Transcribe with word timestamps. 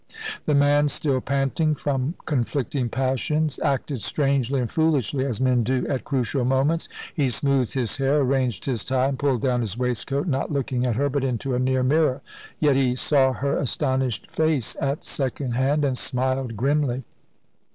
The 0.47 0.55
man, 0.55 0.87
still 0.87 1.21
panting 1.21 1.75
from 1.75 2.15
conflicting 2.25 2.89
passions, 2.89 3.59
acted 3.63 4.01
strangely 4.01 4.59
and 4.59 4.71
foolishly, 4.71 5.23
as 5.27 5.39
men 5.39 5.61
do 5.61 5.85
at 5.85 6.05
crucial 6.05 6.43
moments. 6.43 6.89
He 7.13 7.29
smoothed 7.29 7.73
his 7.75 7.97
hair, 7.97 8.21
arranged 8.21 8.65
his 8.65 8.83
tie, 8.83 9.09
and 9.09 9.19
pulled 9.19 9.43
down 9.43 9.61
his 9.61 9.77
waistcoat, 9.77 10.25
not 10.25 10.51
looking 10.51 10.87
at 10.87 10.95
her 10.95 11.07
but 11.07 11.23
into 11.23 11.53
a 11.53 11.59
near 11.59 11.83
mirror. 11.83 12.21
Yet 12.57 12.75
he 12.77 12.95
saw 12.95 13.33
her 13.33 13.55
astonished 13.59 14.31
face 14.31 14.75
at 14.81 15.03
second 15.05 15.51
hand, 15.51 15.85
and 15.85 15.95
smiled 15.95 16.57
grimly. 16.57 17.03